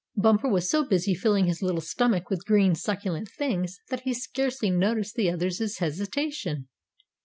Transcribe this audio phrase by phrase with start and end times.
[0.15, 4.71] Bumper was so busy filling his little stomach with green, succulent things that he scarcely
[4.71, 6.67] noticed the other's hesitation.